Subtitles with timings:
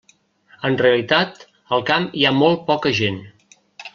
[0.69, 1.43] En realitat,
[1.77, 3.23] al camp hi ha molt poca gent.